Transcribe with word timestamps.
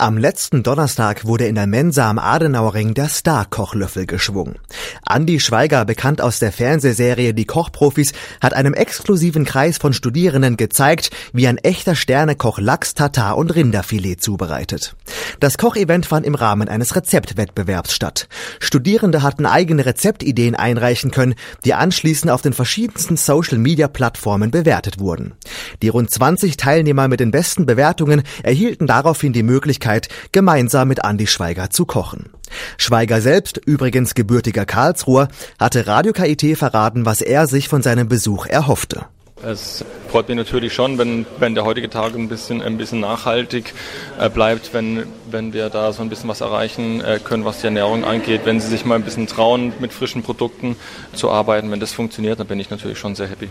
Am 0.00 0.16
letzten 0.16 0.62
Donnerstag 0.62 1.26
wurde 1.26 1.44
in 1.44 1.56
der 1.56 1.66
Mensa 1.66 2.08
am 2.08 2.18
Adenauerring 2.18 2.94
der 2.94 3.10
Star-Kochlöffel 3.10 4.06
geschwungen. 4.06 4.58
Andi 5.04 5.40
Schweiger, 5.40 5.84
bekannt 5.84 6.20
aus 6.20 6.38
der 6.38 6.52
Fernsehserie 6.52 7.34
Die 7.34 7.44
Kochprofis, 7.44 8.12
hat 8.40 8.54
einem 8.54 8.74
exklusiven 8.74 9.44
Kreis 9.44 9.78
von 9.78 9.92
Studierenden 9.92 10.56
gezeigt, 10.56 11.10
wie 11.32 11.46
ein 11.46 11.58
echter 11.58 11.94
Sternekoch 11.94 12.58
Lachs, 12.58 12.94
Tatar 12.94 13.36
und 13.36 13.54
Rinderfilet 13.54 14.16
zubereitet. 14.16 14.94
Das 15.40 15.58
Kochevent 15.58 16.06
fand 16.06 16.26
im 16.26 16.34
Rahmen 16.34 16.68
eines 16.68 16.96
Rezeptwettbewerbs 16.96 17.94
statt. 17.94 18.28
Studierende 18.58 19.22
hatten 19.22 19.46
eigene 19.46 19.86
Rezeptideen 19.86 20.54
einreichen 20.54 21.10
können, 21.10 21.34
die 21.64 21.74
anschließend 21.74 22.30
auf 22.30 22.42
den 22.42 22.52
verschiedensten 22.52 23.16
Social-Media-Plattformen 23.16 24.50
bewertet 24.50 24.98
wurden. 24.98 25.34
Die 25.82 25.88
rund 25.88 26.10
20 26.10 26.56
Teilnehmer 26.56 27.08
mit 27.08 27.20
den 27.20 27.30
besten 27.30 27.66
Bewertungen 27.66 28.22
erhielten 28.42 28.86
daraufhin 28.86 29.32
die 29.32 29.42
Möglichkeit, 29.42 30.08
gemeinsam 30.32 30.88
mit 30.88 31.04
Andi 31.04 31.26
Schweiger 31.26 31.70
zu 31.70 31.86
kochen. 31.86 32.30
Schweiger 32.78 33.20
selbst, 33.20 33.60
übrigens 33.64 34.14
gebürtiger 34.14 34.64
Karlsruher, 34.64 35.28
hatte 35.58 35.86
Radio 35.86 36.12
KIT 36.12 36.56
verraten, 36.56 37.06
was 37.06 37.20
er 37.20 37.46
sich 37.46 37.68
von 37.68 37.82
seinem 37.82 38.08
Besuch 38.08 38.46
erhoffte. 38.46 39.06
Es 39.42 39.82
freut 40.08 40.28
mich 40.28 40.36
natürlich 40.36 40.74
schon, 40.74 40.98
wenn, 40.98 41.24
wenn 41.38 41.54
der 41.54 41.64
heutige 41.64 41.88
Tag 41.88 42.14
ein 42.14 42.28
bisschen, 42.28 42.60
ein 42.60 42.76
bisschen 42.76 43.00
nachhaltig 43.00 43.72
äh, 44.18 44.28
bleibt, 44.28 44.74
wenn, 44.74 45.04
wenn 45.30 45.54
wir 45.54 45.70
da 45.70 45.94
so 45.94 46.02
ein 46.02 46.10
bisschen 46.10 46.28
was 46.28 46.42
erreichen 46.42 47.00
äh, 47.00 47.20
können, 47.22 47.46
was 47.46 47.60
die 47.60 47.66
Ernährung 47.66 48.04
angeht. 48.04 48.42
Wenn 48.44 48.60
Sie 48.60 48.68
sich 48.68 48.84
mal 48.84 48.96
ein 48.96 49.02
bisschen 49.02 49.26
trauen, 49.26 49.72
mit 49.80 49.94
frischen 49.94 50.22
Produkten 50.22 50.76
zu 51.14 51.30
arbeiten, 51.30 51.70
wenn 51.70 51.80
das 51.80 51.92
funktioniert, 51.92 52.38
dann 52.38 52.48
bin 52.48 52.60
ich 52.60 52.68
natürlich 52.68 52.98
schon 52.98 53.14
sehr 53.14 53.28
happy. 53.28 53.48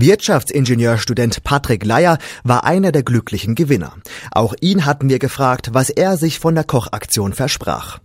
Wirtschaftsingenieurstudent 0.00 1.42
Patrick 1.42 1.84
Leier 1.84 2.18
war 2.44 2.62
einer 2.62 2.92
der 2.92 3.02
glücklichen 3.02 3.56
Gewinner. 3.56 3.94
Auch 4.30 4.54
ihn 4.60 4.86
hatten 4.86 5.08
wir 5.08 5.18
gefragt, 5.18 5.70
was 5.72 5.90
er 5.90 6.16
sich 6.16 6.38
von 6.38 6.54
der 6.54 6.62
Kochaktion 6.62 7.32
versprach. 7.32 7.98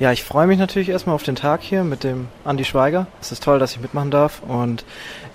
Ja, 0.00 0.10
ich 0.10 0.24
freue 0.24 0.48
mich 0.48 0.58
natürlich 0.58 0.88
erstmal 0.88 1.14
auf 1.14 1.22
den 1.22 1.36
Tag 1.36 1.62
hier 1.62 1.84
mit 1.84 2.02
dem 2.02 2.26
Andi 2.44 2.64
Schweiger. 2.64 3.06
Es 3.20 3.30
ist 3.30 3.44
toll, 3.44 3.60
dass 3.60 3.72
ich 3.72 3.80
mitmachen 3.80 4.10
darf 4.10 4.42
und 4.42 4.84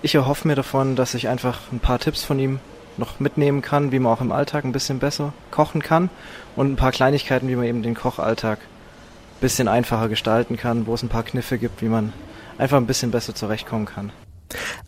ich 0.02 0.14
erhoffe 0.14 0.50
mir 0.50 0.56
davon, 0.56 0.98
dass 0.98 1.14
ich 1.14 1.30
einfach 1.30 1.60
ein 1.72 1.80
paar 1.80 1.98
Tipps 1.98 2.26
von 2.26 2.38
ihm 2.40 2.60
noch 2.98 3.22
mitnehmen 3.22 3.62
kann, 3.62 3.94
wie 3.94 4.00
man 4.00 4.12
auch 4.12 4.22
im 4.22 4.34
Alltag 4.34 4.66
ein 4.66 4.74
bisschen 4.74 5.00
besser 5.00 5.32
kochen 5.50 5.82
kann 5.82 6.10
und 6.58 6.74
ein 6.74 6.76
paar 6.76 6.92
Kleinigkeiten, 6.92 7.48
wie 7.48 7.56
man 7.56 7.66
eben 7.66 7.84
den 7.84 7.96
Kochalltag 7.96 8.60
ein 8.60 9.40
bisschen 9.40 9.70
einfacher 9.70 10.10
gestalten 10.10 10.58
kann, 10.58 10.88
wo 10.88 10.94
es 10.94 11.04
ein 11.04 11.10
paar 11.10 11.24
Kniffe 11.24 11.58
gibt, 11.58 11.82
wie 11.82 11.88
man 11.90 12.12
einfach 12.58 12.78
ein 12.78 12.86
bisschen 12.86 13.12
besser 13.12 13.34
zurechtkommen 13.34 13.86
kann. 13.86 14.12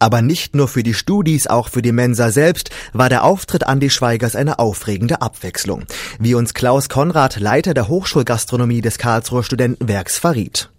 Aber 0.03 0.21
nicht 0.21 0.53
nur 0.53 0.67
für 0.67 0.83
die 0.83 0.93
Studis, 0.93 1.47
auch 1.47 1.69
für 1.69 1.81
die 1.81 1.93
Mensa 1.93 2.29
selbst 2.29 2.71
war 2.91 3.07
der 3.07 3.23
Auftritt 3.23 3.65
Andi 3.65 3.89
Schweigers 3.89 4.35
eine 4.35 4.59
aufregende 4.59 5.21
Abwechslung. 5.21 5.85
Wie 6.19 6.35
uns 6.35 6.53
Klaus 6.53 6.89
Konrad, 6.89 7.39
Leiter 7.39 7.73
der 7.73 7.87
Hochschulgastronomie 7.87 8.81
des 8.81 8.97
Karlsruher 8.97 9.43
Studentenwerks, 9.43 10.17
verriet. 10.17 10.69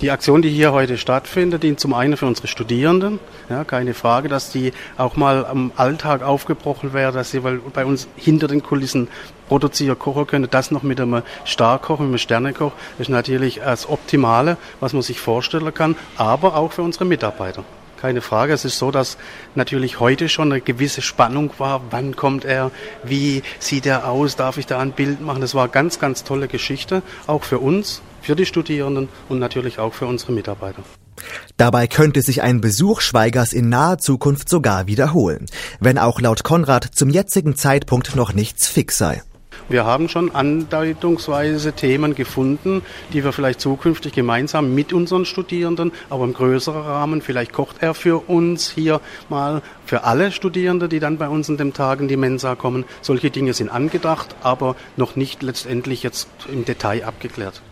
Die 0.00 0.10
Aktion, 0.10 0.40
die 0.40 0.48
hier 0.48 0.72
heute 0.72 0.96
stattfindet, 0.96 1.64
dient 1.64 1.80
zum 1.80 1.92
einen 1.92 2.16
für 2.16 2.24
unsere 2.24 2.46
Studierenden. 2.46 3.20
Ja, 3.50 3.64
keine 3.64 3.92
Frage, 3.92 4.30
dass 4.30 4.50
die 4.50 4.72
auch 4.96 5.16
mal 5.16 5.44
am 5.44 5.72
Alltag 5.76 6.22
aufgebrochen 6.22 6.94
werden, 6.94 7.14
dass 7.14 7.30
sie 7.30 7.40
bei 7.40 7.84
uns 7.84 8.08
hinter 8.16 8.48
den 8.48 8.62
Kulissen 8.62 9.08
produzieren, 9.48 9.98
kochen 9.98 10.26
können. 10.26 10.48
Das 10.50 10.70
noch 10.70 10.82
mit 10.82 10.98
einem 10.98 11.20
Starkoch, 11.44 11.98
mit 11.98 12.08
einem 12.08 12.16
Sternekoch, 12.16 12.72
ist 12.98 13.10
natürlich 13.10 13.60
das 13.62 13.86
Optimale, 13.86 14.56
was 14.80 14.94
man 14.94 15.02
sich 15.02 15.20
vorstellen 15.20 15.74
kann, 15.74 15.94
aber 16.16 16.56
auch 16.56 16.72
für 16.72 16.80
unsere 16.80 17.04
Mitarbeiter 17.04 17.64
keine 18.02 18.20
Frage. 18.20 18.52
Es 18.52 18.64
ist 18.64 18.78
so, 18.78 18.90
dass 18.90 19.16
natürlich 19.54 20.00
heute 20.00 20.28
schon 20.28 20.50
eine 20.50 20.60
gewisse 20.60 21.02
Spannung 21.02 21.52
war. 21.58 21.80
Wann 21.90 22.16
kommt 22.16 22.44
er? 22.44 22.72
Wie 23.04 23.42
sieht 23.60 23.86
er 23.86 24.08
aus? 24.08 24.34
Darf 24.34 24.58
ich 24.58 24.66
da 24.66 24.80
ein 24.80 24.90
Bild 24.90 25.20
machen? 25.20 25.40
Das 25.40 25.54
war 25.54 25.68
ganz, 25.68 26.00
ganz 26.00 26.24
tolle 26.24 26.48
Geschichte, 26.48 27.02
auch 27.28 27.44
für 27.44 27.60
uns, 27.60 28.02
für 28.20 28.34
die 28.34 28.44
Studierenden 28.44 29.08
und 29.28 29.38
natürlich 29.38 29.78
auch 29.78 29.94
für 29.94 30.06
unsere 30.06 30.32
Mitarbeiter. 30.32 30.82
Dabei 31.56 31.86
könnte 31.86 32.22
sich 32.22 32.42
ein 32.42 32.60
Besuch 32.60 33.00
Schweigers 33.00 33.52
in 33.52 33.68
naher 33.68 33.98
Zukunft 33.98 34.48
sogar 34.48 34.88
wiederholen, 34.88 35.46
wenn 35.78 35.96
auch 35.96 36.20
laut 36.20 36.42
Konrad 36.42 36.84
zum 36.92 37.08
jetzigen 37.08 37.54
Zeitpunkt 37.54 38.16
noch 38.16 38.32
nichts 38.32 38.66
fix 38.66 38.98
sei. 38.98 39.22
Wir 39.68 39.84
haben 39.84 40.08
schon 40.08 40.34
andeutungsweise 40.34 41.72
Themen 41.72 42.14
gefunden, 42.14 42.82
die 43.12 43.24
wir 43.24 43.32
vielleicht 43.32 43.60
zukünftig 43.60 44.12
gemeinsam 44.12 44.74
mit 44.74 44.92
unseren 44.92 45.24
Studierenden, 45.24 45.92
aber 46.10 46.24
im 46.24 46.34
größeren 46.34 46.82
Rahmen, 46.82 47.22
vielleicht 47.22 47.52
kocht 47.52 47.76
er 47.80 47.94
für 47.94 48.28
uns 48.28 48.70
hier 48.70 49.00
mal 49.28 49.62
für 49.86 50.04
alle 50.04 50.32
Studierende, 50.32 50.88
die 50.88 51.00
dann 51.00 51.18
bei 51.18 51.28
uns 51.28 51.48
in 51.48 51.56
den 51.56 51.72
Tagen 51.72 52.08
die 52.08 52.16
Mensa 52.16 52.54
kommen. 52.54 52.84
Solche 53.00 53.30
Dinge 53.30 53.54
sind 53.54 53.70
angedacht, 53.70 54.34
aber 54.42 54.76
noch 54.96 55.16
nicht 55.16 55.42
letztendlich 55.42 56.02
jetzt 56.02 56.28
im 56.50 56.64
Detail 56.64 57.04
abgeklärt. 57.04 57.62